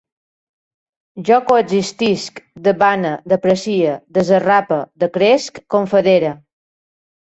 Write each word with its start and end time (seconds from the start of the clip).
Jo 1.27 1.37
coexistisc, 1.49 2.41
debane, 2.69 3.13
deprecie, 3.37 3.95
desarrape, 4.21 4.83
decresc, 5.09 5.65
confedere 5.81 6.39